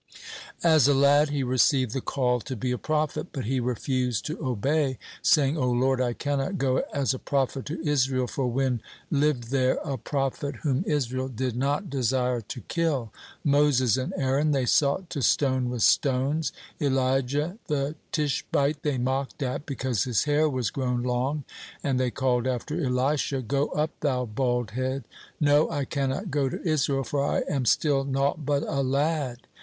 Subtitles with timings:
[0.63, 3.27] As a lad he received the call to be a prophet.
[3.31, 7.79] But he refused to obey, saying: "O Lord, I cannot go as a prophet to
[7.87, 13.13] Israel, for when lived there a prophet whom Israel did not desire to kill?
[13.43, 19.67] Moses and Aaron they sought to stone with stones; Elijah the Tishbite they mocked at
[19.67, 21.43] because his hair was grown long;
[21.83, 25.03] and they called after Elisha, 'Go up, thou bald head'
[25.39, 29.45] no, I cannot go to Israel, for I am still naught but a lad."